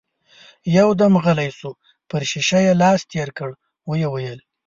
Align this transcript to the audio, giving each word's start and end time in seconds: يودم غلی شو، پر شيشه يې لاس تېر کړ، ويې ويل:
يودم 0.75 1.13
غلی 1.23 1.49
شو، 1.57 1.71
پر 2.09 2.21
شيشه 2.29 2.59
يې 2.65 2.73
لاس 2.81 2.99
تېر 3.11 3.29
کړ، 3.37 3.49
ويې 3.89 4.07
ويل: 4.13 4.39